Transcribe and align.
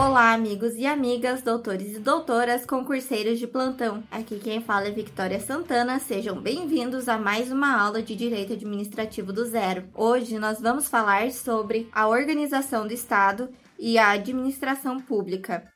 Olá, 0.00 0.32
amigos 0.32 0.76
e 0.76 0.86
amigas, 0.86 1.42
doutores 1.42 1.96
e 1.96 1.98
doutoras, 1.98 2.64
concurseiros 2.64 3.36
de 3.36 3.48
plantão. 3.48 4.00
Aqui 4.12 4.38
quem 4.38 4.60
fala 4.60 4.86
é 4.86 4.92
Victoria 4.92 5.40
Santana. 5.40 5.98
Sejam 5.98 6.40
bem-vindos 6.40 7.08
a 7.08 7.18
mais 7.18 7.50
uma 7.50 7.76
aula 7.76 8.00
de 8.00 8.14
Direito 8.14 8.52
Administrativo 8.52 9.32
do 9.32 9.44
Zero. 9.44 9.88
Hoje 9.92 10.38
nós 10.38 10.60
vamos 10.60 10.86
falar 10.86 11.32
sobre 11.32 11.88
a 11.90 12.06
organização 12.06 12.86
do 12.86 12.94
Estado 12.94 13.48
e 13.76 13.98
a 13.98 14.10
administração 14.10 15.00
pública. 15.00 15.68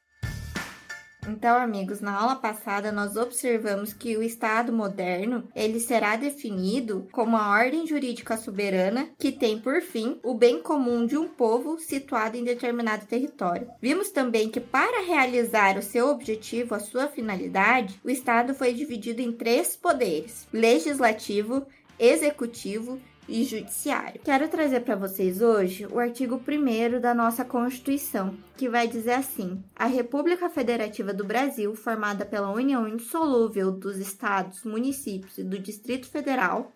Então, 1.29 1.57
amigos, 1.57 2.00
na 2.00 2.18
aula 2.18 2.36
passada 2.36 2.91
nós 2.91 3.16
observamos 3.16 3.93
que 3.93 4.16
o 4.16 4.22
Estado 4.22 4.72
moderno, 4.72 5.48
ele 5.54 5.79
será 5.79 6.16
definido 6.16 7.07
como 7.12 7.36
a 7.36 7.50
ordem 7.50 7.86
jurídica 7.86 8.36
soberana 8.36 9.09
que 9.18 9.30
tem 9.30 9.58
por 9.58 9.80
fim 9.80 10.18
o 10.22 10.35
bem 10.35 10.61
comum 10.61 11.07
de 11.07 11.16
um 11.16 11.29
povo 11.29 11.79
situado 11.79 12.36
em 12.36 12.43
determinado 12.43 13.07
território. 13.07 13.68
Vimos 13.80 14.11
também 14.11 14.50
que 14.50 14.61
para 14.61 15.04
realizar 15.07 15.79
o 15.79 15.82
seu 15.82 16.08
objetivo, 16.08 16.75
a 16.75 16.80
sua 16.80 17.07
finalidade, 17.07 18.00
o 18.04 18.11
Estado 18.11 18.52
foi 18.52 18.72
dividido 18.72 19.22
em 19.22 19.30
três 19.30 19.77
poderes: 19.77 20.49
legislativo, 20.52 21.64
executivo 21.99 23.00
e 23.32 23.45
judiciário. 23.45 24.21
Quero 24.22 24.46
trazer 24.46 24.81
para 24.81 24.95
vocês 24.95 25.41
hoje 25.41 25.86
o 25.86 25.99
artigo 25.99 26.36
1 26.46 27.00
da 27.00 27.14
nossa 27.14 27.45
Constituição, 27.46 28.36
que 28.58 28.68
vai 28.68 28.86
dizer 28.86 29.14
assim: 29.14 29.64
A 29.75 29.86
República 29.86 30.50
Federativa 30.50 31.14
do 31.14 31.25
Brasil, 31.25 31.75
formada 31.75 32.27
pela 32.27 32.53
união 32.53 32.86
insolúvel 32.86 33.72
dos 33.72 33.97
estados, 33.97 34.64
municípios 34.64 35.39
e 35.39 35.42
do 35.42 35.58
Distrito 35.58 36.06
Federal, 36.08 36.72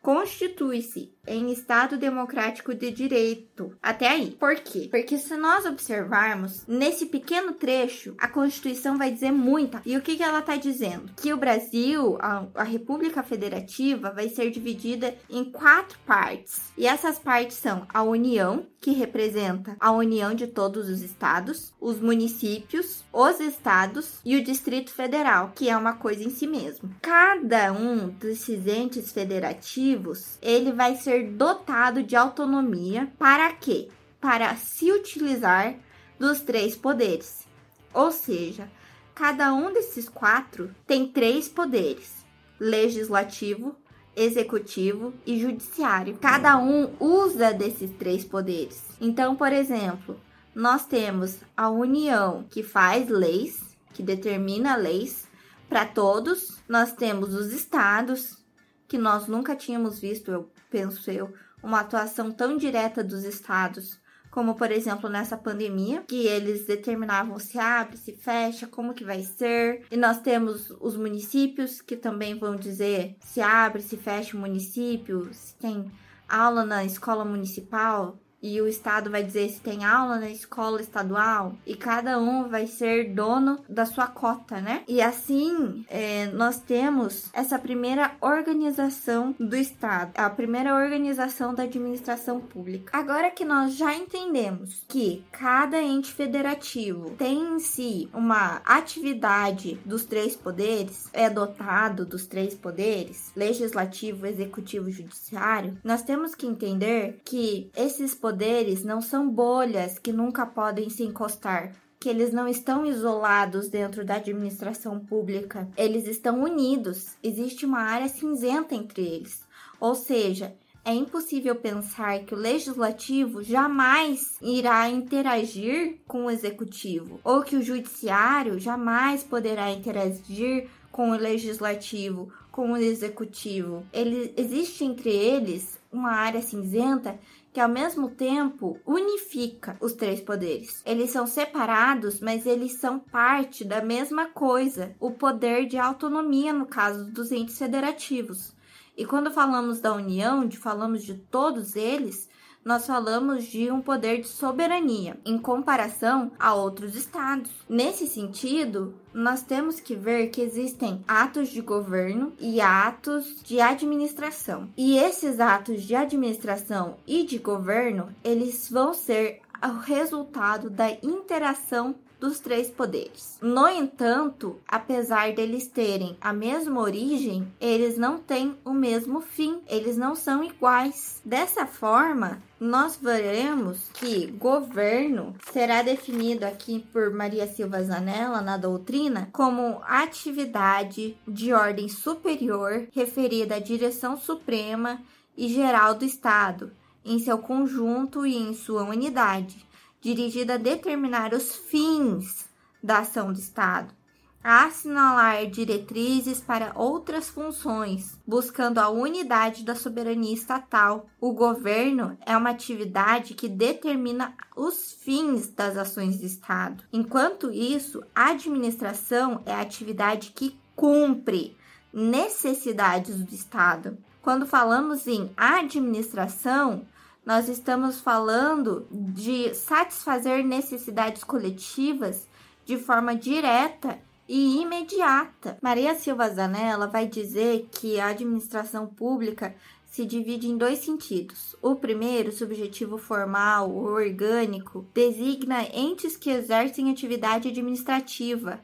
constitui-se 0.00 1.12
em 1.26 1.50
Estado 1.50 1.96
democrático 1.96 2.74
de 2.74 2.90
direito. 2.90 3.76
Até 3.82 4.08
aí. 4.08 4.36
Por 4.38 4.56
quê? 4.56 4.88
Porque 4.90 5.18
se 5.18 5.36
nós 5.36 5.64
observarmos 5.64 6.64
nesse 6.66 7.06
pequeno 7.06 7.52
trecho, 7.52 8.14
a 8.18 8.28
Constituição 8.28 8.96
vai 8.96 9.10
dizer 9.10 9.32
muita. 9.32 9.82
E 9.84 9.96
o 9.96 10.02
que, 10.02 10.16
que 10.16 10.22
ela 10.22 10.40
está 10.40 10.56
dizendo? 10.56 11.12
Que 11.16 11.32
o 11.32 11.36
Brasil, 11.36 12.16
a, 12.20 12.46
a 12.54 12.62
República 12.62 13.22
Federativa, 13.22 14.10
vai 14.10 14.28
ser 14.28 14.50
dividida 14.50 15.14
em 15.28 15.44
quatro 15.44 15.98
partes. 16.06 16.72
E 16.76 16.86
essas 16.86 17.18
partes 17.18 17.56
são 17.56 17.86
a 17.92 18.02
União, 18.02 18.66
que 18.80 18.92
representa 18.92 19.76
a 19.78 19.92
união 19.92 20.34
de 20.34 20.46
todos 20.46 20.88
os 20.88 21.02
estados, 21.02 21.72
os 21.78 22.00
municípios, 22.00 23.04
os 23.12 23.38
estados 23.38 24.20
e 24.24 24.36
o 24.36 24.42
Distrito 24.42 24.92
Federal, 24.92 25.52
que 25.54 25.68
é 25.68 25.76
uma 25.76 25.92
coisa 25.92 26.24
em 26.24 26.30
si 26.30 26.46
mesmo. 26.46 26.90
Cada 27.02 27.72
um 27.72 28.08
desses 28.08 28.66
entes 28.66 29.12
federativos, 29.12 30.38
ele 30.40 30.72
vai 30.72 30.96
ser 30.96 31.19
ser 31.20 31.30
dotado 31.32 32.02
de 32.02 32.16
autonomia 32.16 33.12
para 33.18 33.52
quê? 33.52 33.88
Para 34.20 34.56
se 34.56 34.90
utilizar 34.90 35.74
dos 36.18 36.40
três 36.40 36.76
poderes. 36.76 37.46
Ou 37.92 38.10
seja, 38.10 38.70
cada 39.14 39.52
um 39.52 39.72
desses 39.72 40.08
quatro 40.08 40.74
tem 40.86 41.08
três 41.08 41.48
poderes: 41.48 42.24
legislativo, 42.58 43.76
executivo 44.16 45.12
e 45.26 45.38
judiciário. 45.38 46.18
Cada 46.20 46.58
um 46.58 46.90
usa 46.98 47.52
desses 47.52 47.90
três 47.92 48.24
poderes. 48.24 48.82
Então, 49.00 49.36
por 49.36 49.52
exemplo, 49.52 50.18
nós 50.54 50.86
temos 50.86 51.38
a 51.56 51.70
União 51.70 52.44
que 52.50 52.62
faz 52.62 53.08
leis, 53.08 53.76
que 53.92 54.02
determina 54.02 54.76
leis 54.76 55.26
para 55.68 55.84
todos. 55.84 56.58
Nós 56.68 56.92
temos 56.92 57.34
os 57.34 57.52
estados, 57.52 58.38
que 58.86 58.98
nós 58.98 59.26
nunca 59.26 59.56
tínhamos 59.56 59.98
visto, 59.98 60.30
eu 60.30 60.50
penso 60.70 61.10
eu, 61.10 61.32
uma 61.62 61.80
atuação 61.80 62.30
tão 62.30 62.56
direta 62.56 63.02
dos 63.02 63.24
estados, 63.24 64.00
como 64.30 64.54
por 64.54 64.70
exemplo 64.70 65.10
nessa 65.10 65.36
pandemia, 65.36 66.02
que 66.06 66.26
eles 66.26 66.66
determinavam 66.66 67.38
se 67.38 67.58
abre, 67.58 67.96
se 67.96 68.12
fecha, 68.12 68.66
como 68.66 68.94
que 68.94 69.04
vai 69.04 69.22
ser. 69.22 69.84
E 69.90 69.96
nós 69.96 70.20
temos 70.20 70.70
os 70.80 70.96
municípios 70.96 71.82
que 71.82 71.96
também 71.96 72.38
vão 72.38 72.56
dizer 72.56 73.16
se 73.20 73.40
abre, 73.40 73.82
se 73.82 73.96
fecha 73.96 74.36
o 74.36 74.40
município, 74.40 75.28
se 75.34 75.54
tem 75.56 75.90
aula 76.28 76.64
na 76.64 76.84
escola 76.84 77.24
municipal, 77.24 78.18
e 78.42 78.60
o 78.60 78.66
estado 78.66 79.10
vai 79.10 79.22
dizer 79.22 79.48
se 79.50 79.60
tem 79.60 79.84
aula 79.84 80.18
na 80.18 80.30
escola 80.30 80.80
estadual 80.80 81.54
e 81.66 81.74
cada 81.74 82.18
um 82.18 82.48
vai 82.48 82.66
ser 82.66 83.12
dono 83.12 83.58
da 83.68 83.84
sua 83.84 84.06
cota, 84.06 84.60
né? 84.60 84.82
E 84.88 85.02
assim 85.02 85.84
é, 85.88 86.26
nós 86.26 86.58
temos 86.60 87.28
essa 87.32 87.58
primeira 87.58 88.12
organização 88.20 89.34
do 89.38 89.56
estado, 89.56 90.12
a 90.16 90.30
primeira 90.30 90.74
organização 90.74 91.54
da 91.54 91.64
administração 91.64 92.40
pública. 92.40 92.96
Agora 92.96 93.30
que 93.30 93.44
nós 93.44 93.74
já 93.74 93.94
entendemos 93.94 94.84
que 94.88 95.24
cada 95.30 95.80
ente 95.82 96.12
federativo 96.12 97.10
tem 97.10 97.56
em 97.56 97.58
si 97.58 98.08
uma 98.12 98.60
atividade 98.64 99.78
dos 99.84 100.04
três 100.04 100.34
poderes, 100.34 101.08
é 101.12 101.28
dotado 101.28 102.06
dos 102.06 102.26
três 102.26 102.54
poderes, 102.54 103.32
legislativo, 103.36 104.26
executivo 104.26 104.88
e 104.88 104.92
judiciário, 104.92 105.78
nós 105.84 106.02
temos 106.02 106.34
que 106.34 106.46
entender 106.46 107.20
que 107.24 107.70
esses 107.76 108.14
poderes 108.14 108.29
poderes 108.30 108.84
não 108.84 109.02
são 109.02 109.28
bolhas 109.28 109.98
que 109.98 110.12
nunca 110.12 110.46
podem 110.46 110.88
se 110.88 111.02
encostar, 111.02 111.72
que 111.98 112.08
eles 112.08 112.32
não 112.32 112.46
estão 112.46 112.86
isolados 112.86 113.68
dentro 113.68 114.04
da 114.04 114.14
administração 114.14 115.00
pública, 115.00 115.68
eles 115.76 116.06
estão 116.06 116.40
unidos, 116.40 117.16
existe 117.24 117.66
uma 117.66 117.80
área 117.80 118.08
cinzenta 118.08 118.72
entre 118.72 119.02
eles. 119.02 119.42
Ou 119.80 119.96
seja, 119.96 120.54
é 120.84 120.94
impossível 120.94 121.56
pensar 121.56 122.20
que 122.20 122.32
o 122.32 122.38
legislativo 122.38 123.42
jamais 123.42 124.38
irá 124.40 124.88
interagir 124.88 125.98
com 126.06 126.26
o 126.26 126.30
executivo, 126.30 127.18
ou 127.24 127.42
que 127.42 127.56
o 127.56 127.62
judiciário 127.62 128.60
jamais 128.60 129.24
poderá 129.24 129.72
interagir 129.72 130.68
com 130.92 131.10
o 131.10 131.16
legislativo, 131.16 132.32
com 132.52 132.72
o 132.72 132.76
executivo. 132.76 133.84
Ele 133.92 134.32
existe 134.36 134.84
entre 134.84 135.10
eles 135.10 135.80
uma 135.92 136.12
área 136.12 136.40
cinzenta 136.40 137.18
que 137.52 137.60
ao 137.60 137.68
mesmo 137.68 138.08
tempo 138.10 138.78
unifica 138.86 139.76
os 139.80 139.92
três 139.92 140.20
poderes. 140.20 140.82
Eles 140.86 141.10
são 141.10 141.26
separados, 141.26 142.20
mas 142.20 142.46
eles 142.46 142.78
são 142.78 142.98
parte 142.98 143.64
da 143.64 143.82
mesma 143.82 144.26
coisa, 144.26 144.94
o 145.00 145.10
poder 145.10 145.66
de 145.66 145.76
autonomia 145.76 146.52
no 146.52 146.66
caso 146.66 147.10
dos 147.10 147.32
entes 147.32 147.58
federativos. 147.58 148.54
E 148.96 149.04
quando 149.04 149.32
falamos 149.32 149.80
da 149.80 149.92
união, 149.92 150.46
de 150.46 150.56
falamos 150.56 151.02
de 151.02 151.14
todos 151.14 151.74
eles, 151.74 152.28
nós 152.64 152.86
falamos 152.86 153.44
de 153.44 153.70
um 153.70 153.80
poder 153.80 154.20
de 154.20 154.28
soberania 154.28 155.18
em 155.24 155.38
comparação 155.38 156.30
a 156.38 156.54
outros 156.54 156.94
estados. 156.94 157.50
Nesse 157.68 158.06
sentido, 158.06 158.94
nós 159.12 159.42
temos 159.42 159.80
que 159.80 159.94
ver 159.94 160.28
que 160.28 160.40
existem 160.40 161.02
atos 161.06 161.48
de 161.48 161.60
governo 161.60 162.32
e 162.38 162.60
atos 162.60 163.42
de 163.42 163.60
administração. 163.60 164.68
E 164.76 164.98
esses 164.98 165.40
atos 165.40 165.82
de 165.82 165.94
administração 165.94 166.96
e 167.06 167.24
de 167.24 167.38
governo, 167.38 168.14
eles 168.22 168.68
vão 168.70 168.92
ser 168.92 169.40
o 169.62 169.78
resultado 169.78 170.70
da 170.70 170.90
interação 171.02 171.94
dos 172.20 172.38
três 172.38 172.68
poderes. 172.68 173.38
No 173.40 173.66
entanto, 173.66 174.60
apesar 174.68 175.32
deles 175.32 175.66
terem 175.66 176.16
a 176.20 176.32
mesma 176.32 176.80
origem, 176.80 177.50
eles 177.60 177.96
não 177.96 178.18
têm 178.18 178.56
o 178.64 178.72
mesmo 178.72 179.20
fim, 179.20 179.60
eles 179.66 179.96
não 179.96 180.14
são 180.14 180.44
iguais. 180.44 181.20
Dessa 181.24 181.66
forma, 181.66 182.42
nós 182.60 182.98
veremos 183.00 183.88
que 183.94 184.26
governo 184.26 185.34
será 185.50 185.82
definido 185.82 186.44
aqui 186.44 186.86
por 186.92 187.10
Maria 187.10 187.46
Silva 187.46 187.82
Zanella 187.82 188.42
na 188.42 188.58
doutrina 188.58 189.30
como 189.32 189.80
atividade 189.84 191.16
de 191.26 191.54
ordem 191.54 191.88
superior 191.88 192.86
referida 192.92 193.56
à 193.56 193.58
direção 193.58 194.18
suprema 194.18 195.00
e 195.34 195.48
geral 195.48 195.94
do 195.94 196.04
Estado, 196.04 196.70
em 197.02 197.18
seu 197.18 197.38
conjunto 197.38 198.26
e 198.26 198.36
em 198.36 198.52
sua 198.52 198.82
unidade 198.82 199.69
dirigida 200.00 200.54
a 200.54 200.58
determinar 200.58 201.34
os 201.34 201.54
fins 201.54 202.48
da 202.82 203.00
ação 203.00 203.32
do 203.32 203.38
Estado, 203.38 203.94
a 204.42 204.64
assinalar 204.64 205.46
diretrizes 205.46 206.40
para 206.40 206.72
outras 206.74 207.28
funções, 207.28 208.18
buscando 208.26 208.78
a 208.78 208.88
unidade 208.88 209.62
da 209.62 209.74
soberania 209.74 210.32
estatal. 210.32 211.06
O 211.20 211.32
governo 211.32 212.16
é 212.24 212.34
uma 212.34 212.50
atividade 212.50 213.34
que 213.34 213.48
determina 213.48 214.34
os 214.56 214.92
fins 214.92 215.48
das 215.50 215.76
ações 215.76 216.18
do 216.18 216.24
Estado. 216.24 216.82
Enquanto 216.90 217.52
isso, 217.52 218.02
a 218.14 218.30
administração 218.30 219.42
é 219.44 219.52
a 219.52 219.60
atividade 219.60 220.32
que 220.34 220.58
cumpre 220.74 221.54
necessidades 221.92 223.22
do 223.22 223.34
Estado. 223.34 223.98
Quando 224.22 224.46
falamos 224.46 225.06
em 225.06 225.30
administração, 225.36 226.86
nós 227.24 227.48
estamos 227.48 228.00
falando 228.00 228.86
de 228.90 229.54
satisfazer 229.54 230.44
necessidades 230.44 231.22
coletivas 231.22 232.26
de 232.64 232.76
forma 232.78 233.14
direta 233.14 233.98
e 234.28 234.60
imediata. 234.60 235.58
Maria 235.60 235.94
Silva 235.94 236.28
Zanella 236.28 236.86
vai 236.86 237.06
dizer 237.06 237.68
que 237.72 237.98
a 237.98 238.08
administração 238.08 238.86
pública 238.86 239.54
se 239.90 240.06
divide 240.06 240.48
em 240.48 240.56
dois 240.56 240.78
sentidos. 240.78 241.56
O 241.60 241.74
primeiro, 241.74 242.30
subjetivo 242.30 242.96
formal 242.96 243.70
ou 243.70 243.86
orgânico, 243.86 244.86
designa 244.94 245.64
entes 245.74 246.16
que 246.16 246.30
exercem 246.30 246.90
atividade 246.90 247.48
administrativa, 247.48 248.60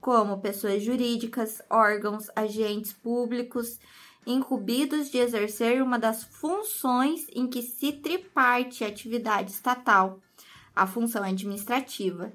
como 0.00 0.40
pessoas 0.40 0.82
jurídicas, 0.82 1.60
órgãos, 1.68 2.30
agentes 2.34 2.94
públicos, 2.94 3.78
incumbidos 4.26 5.10
de 5.10 5.18
exercer 5.18 5.82
uma 5.82 5.98
das 5.98 6.24
funções 6.24 7.26
em 7.34 7.46
que 7.46 7.62
se 7.62 7.92
triparte 7.92 8.84
a 8.84 8.88
atividade 8.88 9.50
estatal, 9.50 10.20
a 10.74 10.86
função 10.86 11.22
administrativa. 11.22 12.32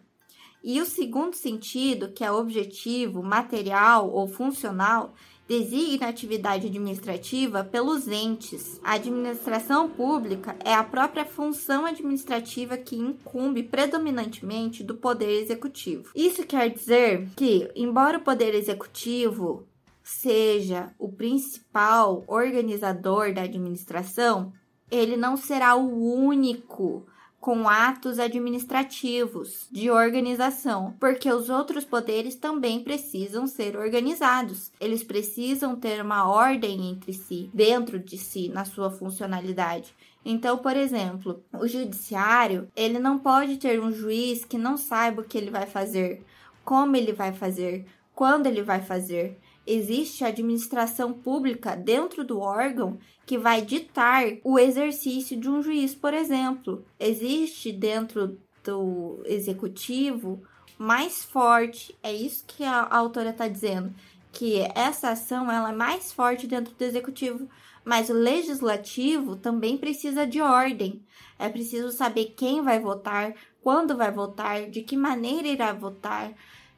E 0.63 0.81
o 0.81 0.85
segundo 0.85 1.35
sentido, 1.35 2.11
que 2.11 2.23
é 2.23 2.31
objetivo, 2.31 3.21
material 3.21 4.09
ou 4.09 4.27
funcional, 4.27 5.13
designa 5.47 6.07
a 6.07 6.09
atividade 6.09 6.67
administrativa 6.67 7.63
pelos 7.63 8.07
entes. 8.07 8.79
A 8.83 8.93
administração 8.93 9.89
pública 9.89 10.55
é 10.65 10.73
a 10.73 10.83
própria 10.83 11.23
função 11.23 11.85
administrativa 11.85 12.77
que 12.77 12.95
incumbe 12.95 13.61
predominantemente 13.61 14.83
do 14.83 14.95
poder 14.95 15.41
executivo. 15.41 16.09
Isso 16.15 16.45
quer 16.45 16.69
dizer 16.69 17.29
que, 17.35 17.69
embora 17.75 18.17
o 18.17 18.21
poder 18.21 18.55
executivo 18.55 19.67
seja 20.05 20.93
o 20.99 21.11
principal 21.11 22.23
organizador 22.27 23.33
da 23.33 23.41
administração, 23.41 24.53
ele 24.91 25.17
não 25.17 25.35
será 25.35 25.75
o 25.75 26.15
único 26.15 27.07
com 27.39 27.67
atos 27.67 28.19
administrativos 28.19 29.67
de 29.71 29.89
organização, 29.89 30.95
porque 30.99 31.31
os 31.31 31.49
outros 31.49 31.83
poderes 31.83 32.35
também 32.35 32.83
precisam 32.83 33.47
ser 33.47 33.75
organizados. 33.75 34.71
Eles 34.79 35.03
precisam 35.03 35.75
ter 35.75 36.03
uma 36.03 36.29
ordem 36.29 36.87
entre 36.87 37.11
si, 37.11 37.49
dentro 37.51 37.97
de 37.97 38.17
si, 38.17 38.47
na 38.49 38.63
sua 38.63 38.91
funcionalidade. 38.91 39.91
Então, 40.23 40.59
por 40.59 40.77
exemplo, 40.77 41.43
o 41.51 41.67
judiciário, 41.67 42.67
ele 42.75 42.99
não 42.99 43.17
pode 43.17 43.57
ter 43.57 43.79
um 43.79 43.91
juiz 43.91 44.45
que 44.45 44.57
não 44.57 44.77
saiba 44.77 45.21
o 45.21 45.25
que 45.25 45.37
ele 45.37 45.49
vai 45.49 45.65
fazer, 45.65 46.23
como 46.63 46.95
ele 46.95 47.11
vai 47.11 47.33
fazer, 47.33 47.85
quando 48.13 48.45
ele 48.45 48.61
vai 48.61 48.81
fazer 48.81 49.39
existe 49.65 50.23
a 50.23 50.27
administração 50.27 51.13
pública 51.13 51.75
dentro 51.75 52.23
do 52.23 52.39
órgão 52.39 52.97
que 53.25 53.37
vai 53.37 53.61
ditar 53.61 54.25
o 54.43 54.59
exercício 54.59 55.35
de 55.37 55.49
um 55.49 55.61
juiz, 55.61 55.95
por 55.95 56.13
exemplo. 56.13 56.85
Existe 56.99 57.71
dentro 57.71 58.37
do 58.63 59.21
executivo 59.25 60.41
mais 60.77 61.23
forte, 61.23 61.97
é 62.03 62.13
isso 62.13 62.43
que 62.45 62.63
a 62.63 62.87
autora 62.89 63.29
está 63.29 63.47
dizendo, 63.47 63.93
que 64.31 64.59
essa 64.75 65.11
ação 65.11 65.49
ela 65.49 65.69
é 65.69 65.75
mais 65.75 66.11
forte 66.11 66.45
dentro 66.45 66.73
do 66.73 66.83
executivo, 66.83 67.47
mas 67.83 68.09
o 68.09 68.13
legislativo 68.13 69.35
também 69.35 69.77
precisa 69.77 70.27
de 70.27 70.41
ordem. 70.41 71.01
É 71.39 71.47
preciso 71.47 71.91
saber 71.91 72.33
quem 72.35 72.61
vai 72.61 72.79
votar, 72.79 73.33
quando 73.61 73.95
vai 73.95 74.11
votar, 74.11 74.69
de 74.69 74.81
que 74.81 74.97
maneira 74.97 75.47
irá 75.47 75.71
votar 75.71 76.33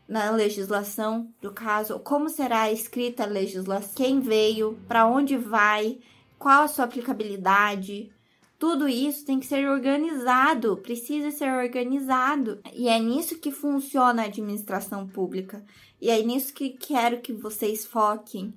na 0.08 0.32
legislação 0.32 1.30
do 1.42 1.52
caso, 1.52 2.00
como 2.00 2.30
será 2.30 2.72
escrita 2.72 3.24
a 3.24 3.28
legislação, 3.28 3.94
quem 3.96 4.22
veio, 4.22 4.78
para 4.88 5.06
onde 5.06 5.38
vai, 5.38 6.00
qual 6.40 6.64
a 6.64 6.68
sua 6.68 6.86
aplicabilidade. 6.86 8.12
Tudo 8.58 8.88
isso 8.88 9.26
tem 9.26 9.40
que 9.40 9.46
ser 9.46 9.68
organizado, 9.70 10.78
precisa 10.78 11.30
ser 11.30 11.52
organizado. 11.52 12.60
E 12.74 12.88
é 12.88 12.98
nisso 13.00 13.38
que 13.38 13.52
funciona 13.52 14.24
a 14.24 14.26
administração 14.26 15.08
pública. 15.08 15.64
E 16.02 16.10
é 16.10 16.22
nisso 16.24 16.54
que 16.54 16.70
quero 16.70 17.22
que 17.22 17.34
vocês 17.34 17.86
foquem, 17.86 18.54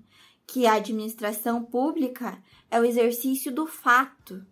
que 0.47 0.67
a 0.67 0.75
administração 0.75 1.63
pública 1.63 2.39
é 2.71 2.81
o 2.81 2.85
exercício 2.85 3.53
do 3.53 3.67
fato. 3.67 4.45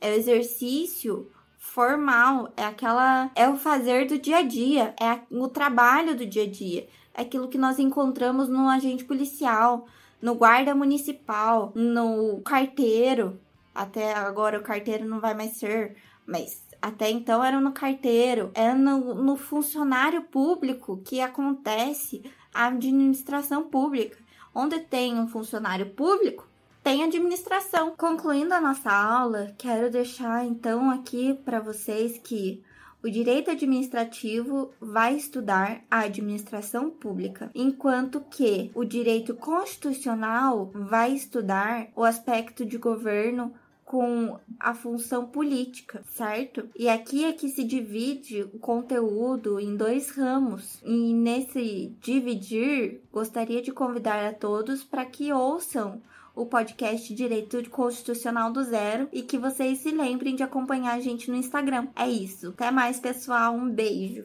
É 0.00 0.10
o 0.10 0.14
exercício 0.14 1.30
formal, 1.62 2.52
é 2.56 2.64
aquela 2.64 3.30
é 3.36 3.48
o 3.48 3.56
fazer 3.56 4.06
do 4.08 4.18
dia 4.18 4.38
a 4.38 4.42
dia, 4.42 4.94
é 5.00 5.20
o 5.30 5.48
trabalho 5.48 6.14
do 6.14 6.26
dia 6.26 6.42
a 6.42 6.50
dia, 6.50 6.88
é 7.14 7.22
aquilo 7.22 7.48
que 7.48 7.56
nós 7.56 7.78
encontramos 7.78 8.48
no 8.48 8.68
agente 8.68 9.04
policial, 9.04 9.86
no 10.20 10.34
guarda 10.34 10.74
municipal, 10.74 11.72
no 11.74 12.42
carteiro. 12.42 13.40
Até 13.72 14.12
agora 14.12 14.58
o 14.58 14.62
carteiro 14.62 15.08
não 15.08 15.20
vai 15.20 15.34
mais 15.34 15.52
ser, 15.52 15.96
mas 16.26 16.62
até 16.82 17.08
então 17.08 17.42
era 17.42 17.60
no 17.60 17.72
carteiro, 17.72 18.50
é 18.54 18.74
no, 18.74 19.14
no 19.14 19.36
funcionário 19.36 20.22
público 20.24 21.00
que 21.04 21.20
acontece 21.20 22.22
a 22.52 22.66
administração 22.66 23.62
pública. 23.62 24.18
Onde 24.54 24.80
tem 24.80 25.18
um 25.18 25.28
funcionário 25.28 25.90
público, 25.90 26.46
tem 26.82 27.02
administração. 27.04 27.94
Concluindo 27.96 28.54
a 28.54 28.60
nossa 28.60 28.90
aula, 28.90 29.54
quero 29.56 29.90
deixar 29.90 30.44
então 30.44 30.90
aqui 30.90 31.34
para 31.44 31.60
vocês 31.60 32.18
que 32.18 32.62
o 33.02 33.10
direito 33.10 33.50
administrativo 33.50 34.70
vai 34.80 35.16
estudar 35.16 35.82
a 35.90 36.00
administração 36.00 36.88
pública, 36.88 37.50
enquanto 37.52 38.20
que 38.20 38.70
o 38.74 38.84
direito 38.84 39.34
constitucional 39.34 40.70
vai 40.72 41.12
estudar 41.12 41.88
o 41.96 42.04
aspecto 42.04 42.64
de 42.64 42.78
governo 42.78 43.52
com 43.92 44.40
a 44.58 44.72
função 44.72 45.26
política, 45.26 46.02
certo? 46.06 46.66
E 46.74 46.88
aqui 46.88 47.26
é 47.26 47.32
que 47.34 47.50
se 47.50 47.62
divide 47.62 48.40
o 48.40 48.58
conteúdo 48.58 49.60
em 49.60 49.76
dois 49.76 50.08
ramos. 50.12 50.80
E 50.82 51.12
nesse 51.12 51.94
dividir, 52.00 53.02
gostaria 53.12 53.60
de 53.60 53.70
convidar 53.70 54.26
a 54.26 54.32
todos 54.32 54.82
para 54.82 55.04
que 55.04 55.30
ouçam 55.30 56.00
o 56.34 56.46
podcast 56.46 57.14
Direito 57.14 57.68
Constitucional 57.68 58.50
do 58.50 58.64
Zero 58.64 59.10
e 59.12 59.20
que 59.20 59.36
vocês 59.36 59.80
se 59.80 59.90
lembrem 59.90 60.34
de 60.34 60.42
acompanhar 60.42 60.94
a 60.94 61.00
gente 61.00 61.30
no 61.30 61.36
Instagram. 61.36 61.88
É 61.94 62.08
isso. 62.08 62.48
Até 62.48 62.70
mais, 62.70 62.98
pessoal. 62.98 63.54
Um 63.54 63.68
beijo. 63.68 64.24